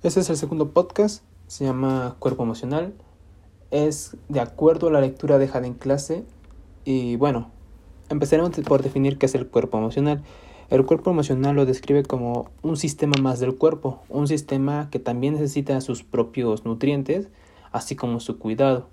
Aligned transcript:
Este 0.00 0.20
es 0.20 0.30
el 0.30 0.36
segundo 0.36 0.70
podcast, 0.70 1.24
se 1.48 1.64
llama 1.64 2.14
Cuerpo 2.20 2.44
Emocional. 2.44 2.94
Es 3.72 4.16
de 4.28 4.38
acuerdo 4.38 4.86
a 4.86 4.92
la 4.92 5.00
lectura 5.00 5.38
dejada 5.38 5.66
en 5.66 5.74
clase 5.74 6.24
y 6.84 7.16
bueno, 7.16 7.50
empezaremos 8.08 8.52
por 8.60 8.80
definir 8.84 9.18
qué 9.18 9.26
es 9.26 9.34
el 9.34 9.48
cuerpo 9.48 9.76
emocional. 9.76 10.22
El 10.70 10.86
cuerpo 10.86 11.10
emocional 11.10 11.56
lo 11.56 11.66
describe 11.66 12.04
como 12.04 12.48
un 12.62 12.76
sistema 12.76 13.14
más 13.20 13.40
del 13.40 13.56
cuerpo, 13.56 14.00
un 14.08 14.28
sistema 14.28 14.88
que 14.92 15.00
también 15.00 15.34
necesita 15.34 15.80
sus 15.80 16.04
propios 16.04 16.64
nutrientes, 16.64 17.26
así 17.72 17.96
como 17.96 18.20
su 18.20 18.38
cuidado. 18.38 18.90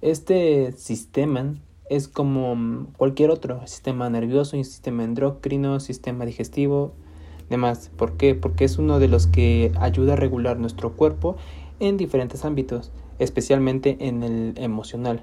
Este 0.00 0.70
sistema 0.76 1.56
es 1.90 2.06
como 2.06 2.86
cualquier 2.96 3.30
otro, 3.32 3.66
sistema 3.66 4.08
nervioso, 4.10 4.52
sistema 4.52 5.02
endocrino, 5.02 5.80
sistema 5.80 6.24
digestivo, 6.24 6.94
demás. 7.48 7.90
¿Por 7.96 8.16
qué? 8.16 8.34
Porque 8.34 8.64
es 8.64 8.78
uno 8.78 8.98
de 8.98 9.08
los 9.08 9.26
que 9.26 9.72
ayuda 9.78 10.14
a 10.14 10.16
regular 10.16 10.58
nuestro 10.58 10.92
cuerpo 10.92 11.36
en 11.80 11.96
diferentes 11.96 12.44
ámbitos, 12.44 12.92
especialmente 13.18 13.96
en 14.00 14.22
el 14.22 14.54
emocional. 14.56 15.22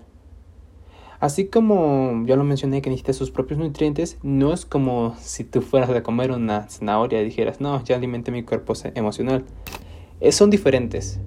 Así 1.23 1.45
como 1.45 2.26
ya 2.26 2.36
lo 2.36 2.44
mencioné 2.44 2.81
que 2.81 2.90
necesita 2.90 3.14
sus 3.14 3.31
propios 3.31 3.58
nutrientes, 3.58 4.17
no 4.23 4.52
es 4.52 4.66
como 4.66 5.16
si 5.22 5.45
tú 5.45 5.62
fueras 5.62 5.90
a 5.90 6.04
comer 6.04 6.31
una 6.31 6.67
zanahoria 6.70 7.22
y 7.22 7.26
dijeras, 7.26 7.62
no, 7.62 7.81
ya 7.84 7.95
alimenté 7.95 8.31
mi 8.31 8.44
cuerpo 8.44 8.73
emocional. 8.94 9.45
son 10.31 10.50
diferentes. 10.50 11.20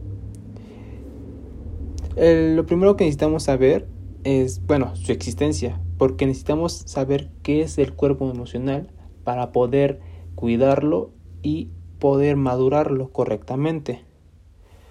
lo 2.15 2.67
primero 2.67 2.97
que 2.97 3.05
necesitamos 3.05 3.45
saber 3.45 3.89
es, 4.25 4.67
bueno, 4.67 4.95
su 4.97 5.13
existencia, 5.13 5.81
porque 5.99 6.27
necesitamos 6.27 6.83
saber 6.87 7.31
qué 7.43 7.63
es 7.63 7.79
el 7.79 7.95
cuerpo 7.95 8.31
emocional 8.31 8.91
para 9.25 9.51
poder 9.51 10.01
cuidarlo 10.37 11.11
y 11.43 11.71
poder 11.99 12.37
madurarlo 12.37 13.11
correctamente. 13.11 14.05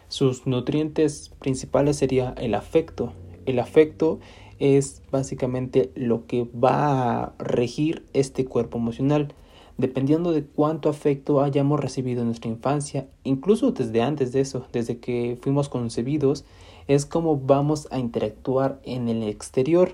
Sus 0.09 0.45
nutrientes 0.45 1.31
principales 1.39 1.95
sería 1.97 2.35
el 2.37 2.53
afecto. 2.53 3.13
El 3.45 3.59
afecto 3.59 4.19
es 4.59 5.01
básicamente 5.11 5.91
lo 5.95 6.25
que 6.27 6.43
va 6.43 7.23
a 7.23 7.33
regir 7.39 8.05
este 8.13 8.45
cuerpo 8.45 8.77
emocional, 8.77 9.33
dependiendo 9.77 10.31
de 10.31 10.43
cuánto 10.43 10.89
afecto 10.89 11.41
hayamos 11.41 11.79
recibido 11.79 12.21
en 12.21 12.27
nuestra 12.27 12.49
infancia, 12.49 13.07
incluso 13.23 13.71
desde 13.71 14.01
antes 14.01 14.31
de 14.31 14.41
eso, 14.41 14.67
desde 14.71 14.99
que 14.99 15.37
fuimos 15.41 15.69
concebidos, 15.69 16.45
es 16.87 17.05
como 17.05 17.37
vamos 17.37 17.87
a 17.91 17.99
interactuar 17.99 18.79
en 18.83 19.09
el 19.09 19.23
exterior. 19.23 19.93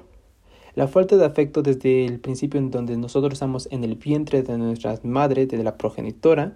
La 0.74 0.88
falta 0.88 1.18
de 1.18 1.26
afecto 1.26 1.62
desde 1.62 2.06
el 2.06 2.20
principio 2.20 2.60
en 2.60 2.72
donde 2.72 2.96
nosotros 2.96 3.34
estamos 3.34 3.68
en 3.72 3.84
el 3.84 3.96
vientre 3.96 4.42
de 4.42 4.58
nuestras 4.58 5.04
madres, 5.04 5.50
de 5.50 5.64
la 5.64 5.78
progenitora, 5.78 6.54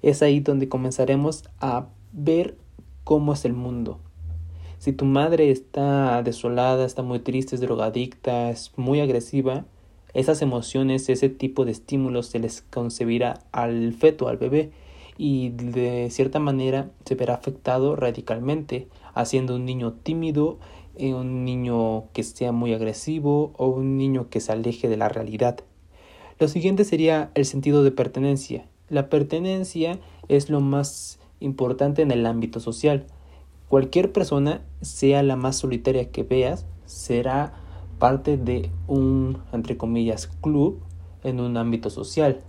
es 0.00 0.22
ahí 0.22 0.40
donde 0.40 0.68
comenzaremos 0.68 1.44
a 1.60 1.86
ver 2.12 2.56
cómo 3.02 3.32
es 3.32 3.44
el 3.44 3.54
mundo. 3.54 3.98
Si 4.78 4.92
tu 4.92 5.04
madre 5.04 5.50
está 5.50 6.22
desolada, 6.22 6.84
está 6.84 7.02
muy 7.02 7.18
triste, 7.18 7.56
es 7.56 7.60
drogadicta, 7.60 8.50
es 8.50 8.70
muy 8.76 9.00
agresiva, 9.00 9.64
esas 10.14 10.40
emociones, 10.40 11.08
ese 11.08 11.28
tipo 11.28 11.64
de 11.64 11.72
estímulos 11.72 12.26
se 12.26 12.38
les 12.38 12.62
concebirá 12.62 13.40
al 13.50 13.92
feto, 13.92 14.28
al 14.28 14.36
bebé, 14.36 14.70
y 15.18 15.50
de 15.50 16.08
cierta 16.10 16.38
manera 16.38 16.90
se 17.04 17.16
verá 17.16 17.34
afectado 17.34 17.96
radicalmente, 17.96 18.86
haciendo 19.14 19.56
un 19.56 19.64
niño 19.64 19.94
tímido, 19.94 20.58
un 20.98 21.44
niño 21.44 22.04
que 22.12 22.22
sea 22.22 22.52
muy 22.52 22.74
agresivo 22.74 23.52
o 23.56 23.68
un 23.68 23.96
niño 23.96 24.28
que 24.30 24.40
se 24.40 24.52
aleje 24.52 24.88
de 24.88 24.96
la 24.96 25.08
realidad. 25.08 25.60
Lo 26.38 26.48
siguiente 26.48 26.84
sería 26.84 27.30
el 27.34 27.44
sentido 27.44 27.82
de 27.82 27.90
pertenencia. 27.90 28.66
La 28.88 29.08
pertenencia 29.08 29.98
es 30.28 30.50
lo 30.50 30.60
más 30.60 31.18
importante 31.40 32.02
en 32.02 32.10
el 32.10 32.26
ámbito 32.26 32.60
social. 32.60 33.06
Cualquier 33.68 34.12
persona, 34.12 34.62
sea 34.80 35.22
la 35.22 35.36
más 35.36 35.56
solitaria 35.56 36.10
que 36.10 36.22
veas, 36.22 36.66
será 36.86 37.54
parte 37.98 38.36
de 38.36 38.70
un, 38.86 39.38
entre 39.52 39.76
comillas, 39.76 40.28
club 40.40 40.80
en 41.22 41.40
un 41.40 41.56
ámbito 41.56 41.90
social. 41.90 42.40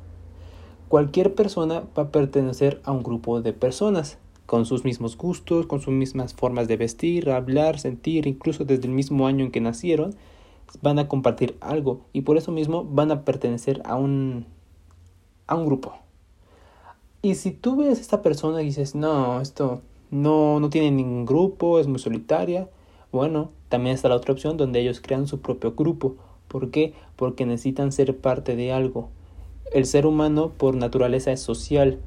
Cualquier 0.88 1.36
persona 1.36 1.84
va 1.98 2.04
a 2.04 2.12
pertenecer 2.12 2.82
a 2.84 2.92
un 2.92 3.04
grupo 3.04 3.42
de 3.42 3.54
personas 3.54 4.18
con 4.50 4.66
sus 4.66 4.84
mismos 4.84 5.16
gustos, 5.16 5.68
con 5.68 5.80
sus 5.80 5.94
mismas 5.94 6.34
formas 6.34 6.68
de 6.68 6.76
vestir, 6.76 7.30
hablar, 7.30 7.78
sentir, 7.78 8.26
incluso 8.26 8.66
desde 8.66 8.88
el 8.88 8.94
mismo 8.94 9.28
año 9.28 9.46
en 9.46 9.52
que 9.52 9.62
nacieron, 9.62 10.16
van 10.82 10.98
a 10.98 11.08
compartir 11.08 11.56
algo 11.62 12.02
y 12.14 12.22
por 12.22 12.36
eso 12.36 12.52
mismo 12.52 12.84
van 12.84 13.12
a 13.12 13.26
pertenecer 13.26 13.80
a 13.86 13.96
un, 13.96 14.48
a 15.46 15.54
un 15.54 15.68
grupo. 15.68 15.94
Y 17.22 17.36
si 17.36 17.52
tú 17.52 17.76
ves 17.76 18.00
a 18.00 18.02
esta 18.02 18.24
persona 18.24 18.64
y 18.64 18.66
dices, 18.66 18.96
no, 18.96 19.40
esto 19.40 19.84
no, 20.10 20.60
no 20.60 20.72
tiene 20.72 20.90
ningún 20.90 21.28
grupo, 21.28 21.80
es 21.80 21.86
muy 21.86 22.00
solitaria, 22.00 22.72
bueno, 23.12 23.52
también 23.70 23.94
está 23.94 24.10
la 24.10 24.16
otra 24.16 24.34
opción 24.34 24.58
donde 24.58 24.80
ellos 24.80 25.00
crean 25.00 25.28
su 25.28 25.42
propio 25.42 25.74
grupo. 25.74 26.16
¿Por 26.48 26.72
qué? 26.72 26.96
Porque 27.18 27.46
necesitan 27.46 27.92
ser 27.92 28.18
parte 28.18 28.56
de 28.56 28.72
algo. 28.72 29.10
El 29.72 29.86
ser 29.86 30.08
humano 30.08 30.54
por 30.58 30.74
naturaleza 30.74 31.32
es 31.32 31.40
social. 31.40 32.00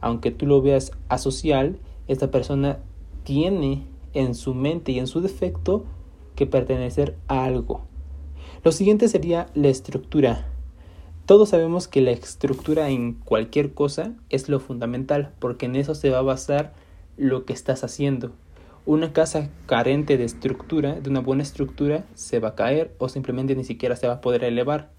Aunque 0.00 0.30
tú 0.30 0.46
lo 0.46 0.62
veas 0.62 0.92
asocial, 1.10 1.78
esta 2.12 2.30
persona 2.30 2.78
tiene 3.24 3.86
en 4.14 4.34
su 4.34 4.54
mente 4.54 4.92
y 4.92 4.98
en 4.98 5.06
su 5.06 5.20
defecto 5.20 5.84
que 6.34 6.46
pertenecer 6.46 7.16
a 7.28 7.44
algo. 7.44 7.82
Lo 8.64 8.72
siguiente 8.72 9.08
sería 9.08 9.46
la 9.54 9.68
estructura. 9.68 10.46
Todos 11.26 11.50
sabemos 11.50 11.86
que 11.86 12.00
la 12.00 12.10
estructura 12.10 12.88
en 12.88 13.14
cualquier 13.14 13.72
cosa 13.72 14.14
es 14.28 14.48
lo 14.48 14.58
fundamental, 14.58 15.32
porque 15.38 15.66
en 15.66 15.76
eso 15.76 15.94
se 15.94 16.10
va 16.10 16.18
a 16.18 16.22
basar 16.22 16.74
lo 17.16 17.44
que 17.44 17.52
estás 17.52 17.84
haciendo. 17.84 18.32
Una 18.86 19.12
casa 19.12 19.50
carente 19.66 20.16
de 20.16 20.24
estructura, 20.24 21.00
de 21.00 21.10
una 21.10 21.20
buena 21.20 21.42
estructura, 21.42 22.04
se 22.14 22.40
va 22.40 22.48
a 22.48 22.54
caer 22.56 22.94
o 22.98 23.08
simplemente 23.08 23.54
ni 23.54 23.62
siquiera 23.62 23.94
se 23.94 24.08
va 24.08 24.14
a 24.14 24.20
poder 24.20 24.42
elevar. 24.42 24.90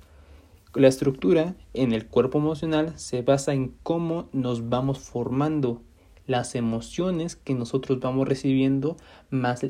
La 0.73 0.87
estructura 0.87 1.55
en 1.73 1.91
el 1.91 2.07
cuerpo 2.07 2.37
emocional 2.37 2.93
se 2.97 3.23
basa 3.23 3.53
en 3.53 3.73
cómo 3.83 4.29
nos 4.31 4.69
vamos 4.69 4.99
formando 4.99 5.81
las 6.27 6.55
emociones 6.55 7.35
que 7.35 7.53
nosotros 7.53 7.99
vamos 7.99 8.27
recibiendo, 8.27 8.97
más 9.29 9.65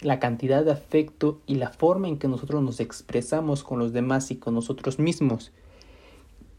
la 0.00 0.18
cantidad 0.18 0.64
de 0.64 0.72
afecto 0.72 1.40
y 1.46 1.56
la 1.56 1.70
forma 1.70 2.08
en 2.08 2.18
que 2.18 2.28
nosotros 2.28 2.62
nos 2.62 2.80
expresamos 2.80 3.62
con 3.62 3.78
los 3.78 3.92
demás 3.92 4.30
y 4.30 4.36
con 4.36 4.54
nosotros 4.54 4.98
mismos. 4.98 5.52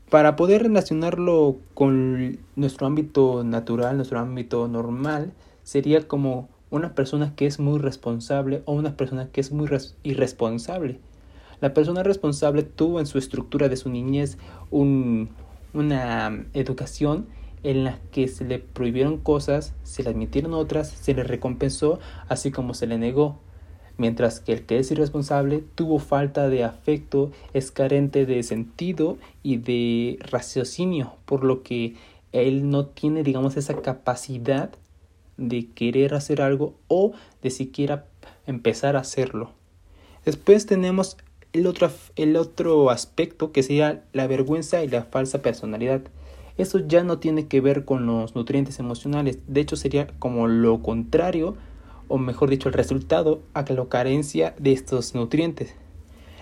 Para 0.10 0.36
poder 0.36 0.64
relacionarlo 0.64 1.58
con 1.74 2.38
nuestro 2.56 2.86
ámbito 2.88 3.44
natural, 3.44 3.98
nuestro 3.98 4.20
ámbito 4.20 4.68
normal, 4.68 5.34
sería 5.64 6.08
como 6.08 6.48
una 6.70 6.94
persona 6.94 7.36
que 7.36 7.48
es 7.48 7.60
muy 7.60 7.80
responsable 7.80 8.62
o 8.66 8.74
una 8.74 8.96
persona 8.96 9.30
que 9.32 9.42
es 9.42 9.52
muy 9.52 9.68
irresponsable. 10.04 11.00
La 11.62 11.74
persona 11.74 12.04
responsable 12.04 12.64
tuvo 12.64 13.00
en 13.00 13.06
su 13.06 13.18
estructura 13.18 13.70
de 13.70 13.78
su 13.78 13.90
niñez 13.90 14.38
una 14.72 16.46
educación 16.54 17.28
en 17.66 17.84
la 17.84 18.00
que 18.12 18.28
se 18.28 18.46
le 18.46 18.60
prohibieron 18.60 19.18
cosas, 19.18 19.74
se 19.84 20.04
le 20.04 20.12
admitieron 20.12 20.54
otras, 20.54 20.88
se 20.88 21.16
le 21.16 21.24
recompensó, 21.24 22.00
así 22.30 22.52
como 22.52 22.76
se 22.76 22.86
le 22.86 23.00
negó. 23.00 23.40
Mientras 23.98 24.40
que 24.40 24.54
el 24.54 24.66
que 24.68 24.78
es 24.78 24.92
irresponsable 24.92 25.64
tuvo 25.74 25.98
falta 25.98 26.48
de 26.48 26.64
afecto, 26.64 27.32
es 27.54 27.72
carente 27.72 28.28
de 28.28 28.44
sentido 28.44 29.18
y 29.42 29.58
de 29.58 30.20
raciocinio, 30.22 31.16
por 31.26 31.44
lo 31.44 31.64
que 31.64 31.96
él 32.34 32.70
no 32.70 32.86
tiene, 32.86 33.24
digamos, 33.24 33.58
esa 33.58 33.82
capacidad 33.82 34.70
de 35.38 35.68
querer 35.72 36.14
hacer 36.14 36.42
algo 36.42 36.76
o 36.88 37.14
de 37.42 37.50
siquiera 37.50 38.06
empezar 38.46 38.96
a 38.96 39.00
hacerlo. 39.00 39.54
Después 40.24 40.68
tenemos 40.68 41.18
el 41.54 41.66
otro, 41.66 41.90
el 42.16 42.36
otro 42.36 42.92
aspecto 42.92 43.52
que 43.52 43.64
sería 43.64 44.04
la 44.14 44.28
vergüenza 44.28 44.84
y 44.84 44.88
la 44.88 45.04
falsa 45.04 45.42
personalidad. 45.42 46.02
Eso 46.58 46.80
ya 46.80 47.04
no 47.04 47.20
tiene 47.20 47.48
que 47.48 47.60
ver 47.60 47.84
con 47.84 48.06
los 48.06 48.36
nutrientes 48.36 48.80
emocionales, 48.80 49.40
de 49.48 49.62
hecho 49.62 49.76
sería 49.76 50.08
como 50.20 50.48
lo 50.48 50.82
contrario, 50.82 51.56
o 52.08 52.18
mejor 52.18 52.50
dicho, 52.50 52.70
el 52.70 52.74
resultado 52.74 53.42
a 53.54 53.64
la 53.64 53.86
carencia 53.86 54.56
de 54.58 54.72
estos 54.72 55.16
nutrientes. 55.16 55.76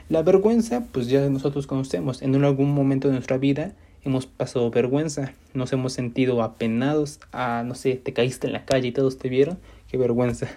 La 0.09 0.21
vergüenza, 0.21 0.85
pues 0.91 1.07
ya 1.07 1.27
nosotros 1.29 1.65
conocemos, 1.65 2.21
en 2.21 2.35
algún 2.43 2.73
momento 2.73 3.07
de 3.07 3.15
nuestra 3.15 3.37
vida 3.37 3.73
hemos 4.03 4.25
pasado 4.25 4.69
vergüenza, 4.69 5.33
nos 5.53 5.71
hemos 5.71 5.93
sentido 5.93 6.43
apenados, 6.43 7.19
a, 7.31 7.63
no 7.65 7.73
sé, 7.73 7.95
te 7.95 8.13
caíste 8.13 8.47
en 8.47 8.53
la 8.53 8.65
calle 8.65 8.89
y 8.89 8.91
todos 8.91 9.17
te 9.17 9.29
vieron, 9.29 9.57
qué 9.87 9.97
vergüenza. 9.97 10.47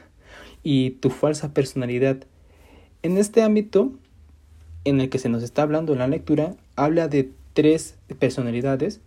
Y 0.62 0.90
tu 0.90 1.10
falsa 1.10 1.54
personalidad. 1.54 2.24
En 3.02 3.18
este 3.18 3.42
ámbito 3.42 3.92
en 4.84 5.00
el 5.00 5.08
que 5.10 5.18
se 5.18 5.28
nos 5.28 5.44
está 5.44 5.62
hablando 5.62 5.92
en 5.92 6.00
la 6.00 6.08
lectura, 6.08 6.56
habla 6.74 7.06
de 7.06 7.30
tres 7.54 7.96
personalidades 8.18 9.00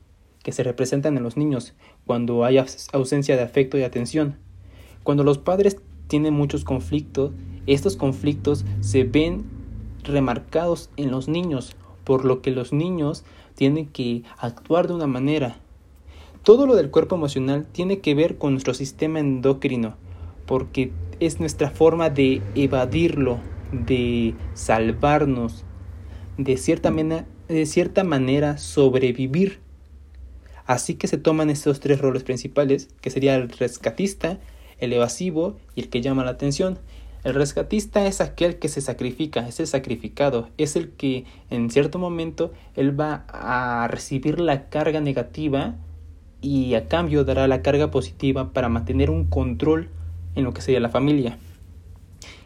que 0.44 0.52
se 0.52 0.64
representan 0.64 1.18
en 1.18 1.24
los 1.24 1.38
niños 1.38 1.74
cuando 2.06 2.46
hay 2.46 2.58
ausencia 2.94 3.36
de 3.36 3.44
afecto 3.44 3.78
y 3.78 3.84
atención. 3.84 4.38
Cuando 5.04 5.24
los 5.24 5.38
padres 5.38 5.78
tienen 6.08 6.34
muchos 6.34 6.64
conflictos, 6.64 7.32
estos 7.68 7.96
conflictos 7.98 8.66
se 8.82 9.04
ven 9.04 9.46
remarcados 10.04 10.90
en 10.98 11.12
los 11.12 11.28
niños, 11.28 11.76
por 12.04 12.26
lo 12.26 12.42
que 12.42 12.52
los 12.52 12.74
niños 12.74 13.24
tienen 13.56 13.88
que 13.88 14.24
actuar 14.38 14.88
de 14.88 14.94
una 14.94 15.08
manera. 15.08 15.58
todo 16.44 16.66
lo 16.66 16.76
del 16.76 16.90
cuerpo 16.90 17.16
emocional 17.16 17.68
tiene 17.72 18.00
que 18.00 18.16
ver 18.16 18.38
con 18.38 18.54
nuestro 18.54 18.74
sistema 18.74 19.20
endocrino, 19.20 19.96
porque 20.46 20.92
es 21.20 21.40
nuestra 21.40 21.70
forma 21.70 22.10
de 22.10 22.42
evadirlo, 22.56 23.40
de 23.72 24.34
salvarnos, 24.54 25.66
de 26.38 26.56
cierta, 26.58 26.92
de 26.92 27.66
cierta 27.66 28.04
manera 28.04 28.58
sobrevivir. 28.58 29.60
Así 30.70 30.94
que 30.94 31.08
se 31.08 31.18
toman 31.18 31.50
estos 31.50 31.80
tres 31.80 32.00
roles 32.00 32.22
principales, 32.22 32.90
que 33.02 33.10
sería 33.10 33.34
el 33.34 33.50
rescatista, 33.50 34.38
el 34.78 34.94
evasivo 34.94 35.58
y 35.74 35.82
el 35.82 35.90
que 35.90 36.00
llama 36.00 36.24
la 36.24 36.30
atención. 36.30 36.78
El 37.24 37.34
rescatista 37.34 38.06
es 38.06 38.22
aquel 38.22 38.60
que 38.60 38.68
se 38.70 38.80
sacrifica, 38.80 39.48
es 39.48 39.60
el 39.60 39.66
sacrificado, 39.66 40.48
es 40.60 40.76
el 40.76 40.92
que 40.92 41.26
en 41.50 41.72
cierto 41.72 41.98
momento 41.98 42.54
él 42.76 42.98
va 42.98 43.26
a 43.30 43.88
recibir 43.88 44.40
la 44.40 44.70
carga 44.70 45.02
negativa 45.02 45.74
y 46.40 46.76
a 46.76 46.88
cambio 46.88 47.24
dará 47.24 47.48
la 47.48 47.64
carga 47.64 47.90
positiva 47.90 48.54
para 48.54 48.70
mantener 48.70 49.10
un 49.10 49.26
control 49.26 49.90
en 50.36 50.44
lo 50.44 50.54
que 50.54 50.62
sería 50.62 50.80
la 50.80 50.90
familia. 50.90 51.40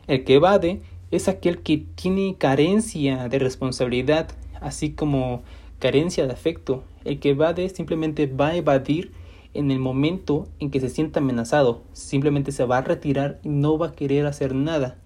El 0.07 0.23
que 0.23 0.35
evade 0.35 0.79
es 1.11 1.27
aquel 1.27 1.61
que 1.61 1.83
tiene 1.95 2.37
carencia 2.37 3.27
de 3.27 3.39
responsabilidad, 3.39 4.29
así 4.61 4.91
como 4.93 5.43
carencia 5.79 6.25
de 6.25 6.31
afecto. 6.31 6.85
El 7.05 7.19
que 7.19 7.31
evade 7.31 7.69
simplemente 7.69 8.27
va 8.27 8.49
a 8.49 8.55
evadir 8.55 9.11
en 9.53 9.71
el 9.71 9.79
momento 9.79 10.47
en 10.59 10.71
que 10.71 10.79
se 10.79 10.89
sienta 10.89 11.19
amenazado, 11.19 11.83
simplemente 11.93 12.51
se 12.51 12.65
va 12.65 12.79
a 12.79 12.81
retirar 12.81 13.39
y 13.43 13.49
no 13.49 13.77
va 13.77 13.87
a 13.87 13.91
querer 13.93 14.25
hacer 14.25 14.55
nada. 14.55 14.97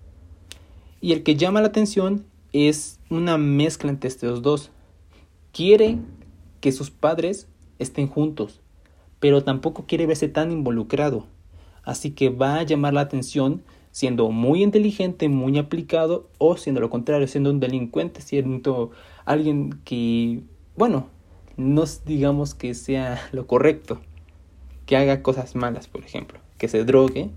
Y 1.01 1.11
el 1.13 1.23
que 1.23 1.35
llama 1.35 1.61
la 1.61 1.67
atención 1.67 2.25
es 2.53 2.99
una 3.09 3.37
mezcla 3.37 3.89
entre 3.89 4.07
estos 4.07 4.41
dos. 4.41 4.71
Quiere 5.51 5.97
que 6.61 6.71
sus 6.71 6.91
padres 6.91 7.47
estén 7.79 8.07
juntos, 8.07 8.61
pero 9.19 9.43
tampoco 9.43 9.85
quiere 9.85 10.05
verse 10.05 10.27
tan 10.27 10.51
involucrado. 10.51 11.25
Así 11.83 12.11
que 12.11 12.29
va 12.29 12.55
a 12.55 12.63
llamar 12.63 12.93
la 12.93 13.01
atención 13.01 13.63
siendo 13.91 14.29
muy 14.29 14.61
inteligente, 14.61 15.27
muy 15.29 15.57
aplicado, 15.57 16.29
o 16.37 16.57
siendo 16.57 16.81
lo 16.81 16.89
contrario, 16.89 17.27
siendo 17.27 17.49
un 17.49 17.59
delincuente, 17.59 18.21
siendo 18.21 18.91
alguien 19.25 19.79
que, 19.85 20.43
bueno, 20.75 21.07
no 21.57 21.83
digamos 22.05 22.53
que 22.53 22.73
sea 22.73 23.19
lo 23.31 23.47
correcto, 23.47 23.99
que 24.85 24.95
haga 24.95 25.21
cosas 25.21 25.55
malas, 25.55 25.87
por 25.87 26.03
ejemplo, 26.03 26.39
que 26.57 26.67
se 26.67 26.85
drogue, 26.85 27.29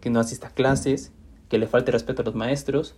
que 0.00 0.10
no 0.10 0.18
asista 0.18 0.48
a 0.48 0.54
clases, 0.54 1.12
que 1.48 1.58
le 1.58 1.66
falte 1.66 1.92
respeto 1.92 2.22
a 2.22 2.24
los 2.24 2.34
maestros, 2.34 2.96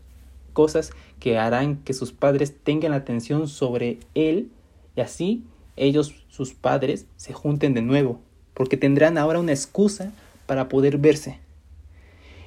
cosas 0.53 0.93
que 1.19 1.39
harán 1.39 1.77
que 1.79 1.95
sus 1.95 2.13
padres 2.13 2.55
tengan 2.63 2.93
atención 2.93 3.49
sobre 3.49 3.99
él 4.15 4.51
y 4.97 5.01
así 5.01 5.45
ellos, 5.77 6.15
sus 6.29 6.53
padres, 6.53 7.07
se 7.17 7.33
junten 7.33 7.75
de 7.75 7.83
nuevo, 7.83 8.21
porque 8.55 8.77
tendrán 8.77 9.19
ahora 9.19 9.41
una 9.41 9.53
excusa 9.53 10.13
para 10.47 10.69
poder 10.69 10.99
verse. 10.99 11.39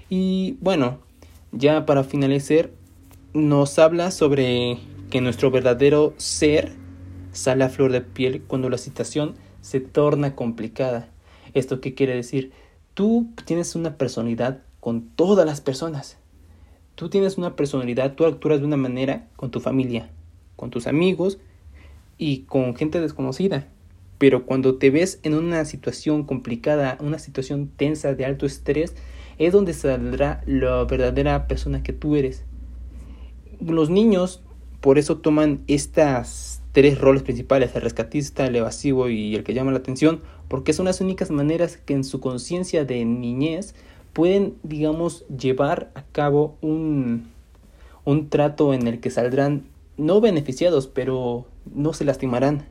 Y 0.10 0.58
bueno, 0.62 1.00
ya 1.52 1.86
para 1.86 2.04
finalizar, 2.04 2.70
nos 3.34 3.80
habla 3.80 4.12
sobre 4.12 4.78
que 5.10 5.22
nuestro 5.22 5.50
verdadero 5.52 6.14
ser 6.18 6.72
sale 7.36 7.64
a 7.64 7.70
flor 7.70 7.92
de 7.92 8.02
piel 8.02 8.42
cuando 8.42 8.70
la 8.70 8.78
situación 8.78 9.36
se 9.62 9.80
torna 9.80 10.36
complicada. 10.36 11.10
¿Esto 11.54 11.82
qué 11.82 11.94
quiere 11.94 12.16
decir? 12.16 12.52
Tú 12.94 13.28
tienes 13.46 13.76
una 13.76 13.98
personalidad 13.98 14.62
con 14.80 15.10
todas 15.10 15.46
las 15.46 15.62
personas. 15.62 16.18
Tú 16.96 17.10
tienes 17.10 17.38
una 17.38 17.56
personalidad, 17.56 18.14
tú 18.14 18.26
actúas 18.26 18.60
de 18.60 18.66
una 18.66 18.78
manera 18.78 19.28
con 19.36 19.52
tu 19.52 19.60
familia, 19.60 20.10
con 20.56 20.70
tus 20.70 20.88
amigos 20.88 21.40
y 22.18 22.44
con 22.44 22.76
gente 22.76 23.02
desconocida. 23.02 23.68
Pero 24.18 24.46
cuando 24.46 24.78
te 24.78 24.92
ves 24.92 25.20
en 25.24 25.34
una 25.34 25.66
situación 25.66 26.24
complicada, 26.24 26.98
una 27.02 27.20
situación 27.20 27.68
tensa 27.68 28.14
de 28.14 28.24
alto 28.24 28.46
estrés, 28.46 28.96
es 29.38 29.52
donde 29.52 29.74
saldrá 29.74 30.42
la 30.46 30.86
verdadera 30.86 31.48
persona 31.48 31.84
que 31.84 31.92
tú 31.92 32.16
eres. 32.16 32.46
Los 33.60 33.90
niños 33.90 34.45
por 34.82 34.98
eso 34.98 35.18
toman 35.18 35.62
estas 35.68 36.62
tres 36.72 37.00
roles 37.00 37.24
principales, 37.24 37.76
el 37.76 37.82
rescatista, 37.82 38.46
el 38.46 38.56
evasivo 38.56 39.10
y 39.10 39.36
el 39.36 39.44
que 39.44 39.54
llama 39.54 39.72
la 39.72 39.78
atención, 39.78 40.22
porque 40.48 40.74
son 40.74 40.86
las 40.86 41.02
únicas 41.02 41.32
maneras 41.32 41.78
que 41.78 41.94
en 41.94 42.04
su 42.04 42.20
conciencia 42.20 42.86
de 42.86 43.06
niñez 43.06 43.76
pueden, 44.14 44.56
digamos, 44.64 45.26
llevar 45.28 45.92
a 45.96 46.04
cabo 46.04 46.58
un, 46.62 47.30
un 48.04 48.30
trato 48.30 48.74
en 48.74 48.88
el 48.88 49.00
que 49.00 49.10
saldrán 49.10 49.64
no 49.98 50.22
beneficiados, 50.22 50.88
pero 50.88 51.46
no 51.74 51.94
se 51.94 52.06
lastimarán. 52.06 52.66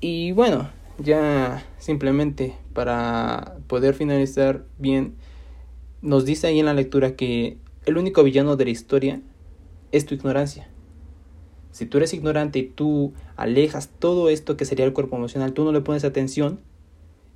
Y 0.00 0.32
bueno, 0.32 0.70
ya 0.98 1.64
simplemente 1.78 2.54
para 2.72 3.56
poder 3.66 3.94
finalizar 3.94 4.64
bien, 4.78 5.14
nos 6.02 6.24
dice 6.24 6.46
ahí 6.46 6.60
en 6.60 6.66
la 6.66 6.74
lectura 6.74 7.16
que 7.16 7.58
el 7.86 7.98
único 7.98 8.22
villano 8.22 8.56
de 8.56 8.64
la 8.64 8.70
historia 8.70 9.20
es 9.92 10.06
tu 10.06 10.14
ignorancia. 10.14 10.68
Si 11.70 11.86
tú 11.86 11.98
eres 11.98 12.14
ignorante 12.14 12.58
y 12.58 12.64
tú 12.64 13.12
alejas 13.36 13.88
todo 13.98 14.30
esto 14.30 14.56
que 14.56 14.64
sería 14.64 14.84
el 14.84 14.92
cuerpo 14.92 15.16
emocional, 15.16 15.52
tú 15.52 15.64
no 15.64 15.72
le 15.72 15.80
pones 15.80 16.04
atención, 16.04 16.60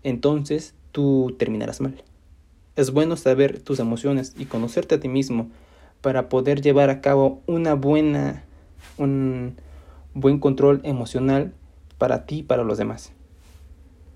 entonces 0.02 0.74
tú 0.90 1.34
terminarás 1.38 1.80
mal. 1.80 2.02
Es 2.74 2.90
bueno 2.90 3.16
saber 3.16 3.60
tus 3.60 3.78
emociones 3.78 4.34
y 4.38 4.46
conocerte 4.46 4.94
a 4.94 5.00
ti 5.00 5.08
mismo 5.08 5.48
para 6.00 6.28
poder 6.28 6.62
llevar 6.62 6.90
a 6.90 7.00
cabo 7.00 7.40
una 7.46 7.74
buena 7.74 8.44
un 8.98 9.56
buen 10.14 10.38
control 10.38 10.80
emocional 10.84 11.52
para 11.98 12.26
ti 12.26 12.38
y 12.38 12.42
para 12.42 12.64
los 12.64 12.78
demás. 12.78 13.12